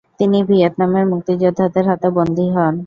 তিনি 0.19 0.37
ভিয়েতনামের 0.43 1.05
মুক্তিযোদ্ধাদের 1.11 1.85
হাতে 1.89 2.07
বন্দী 2.17 2.47
হন। 2.55 2.73